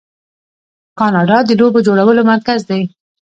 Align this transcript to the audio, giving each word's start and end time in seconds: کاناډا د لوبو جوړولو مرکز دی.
کاناډا 0.99 1.37
د 1.45 1.49
لوبو 1.59 1.79
جوړولو 1.87 2.21
مرکز 2.31 2.59
دی. 2.69 2.81